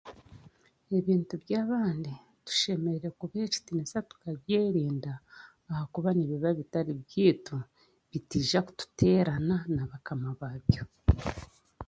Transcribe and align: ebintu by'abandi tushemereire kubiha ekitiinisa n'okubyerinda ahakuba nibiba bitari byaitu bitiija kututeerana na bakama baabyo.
ebintu 0.97 1.33
by'abandi 1.43 2.11
tushemereire 2.45 3.09
kubiha 3.19 3.45
ekitiinisa 3.47 3.97
n'okubyerinda 4.03 5.13
ahakuba 5.71 6.09
nibiba 6.13 6.49
bitari 6.59 6.91
byaitu 7.01 7.55
bitiija 8.09 8.59
kututeerana 8.67 9.55
na 9.75 9.83
bakama 9.89 10.29
baabyo. 10.39 10.83